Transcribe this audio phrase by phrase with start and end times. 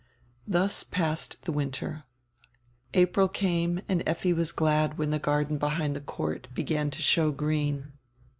[0.47, 2.05] Thus passed the winter.
[2.95, 7.31] April came and Effi was glad when the garden behind the court began to show
[7.31, 7.91] green.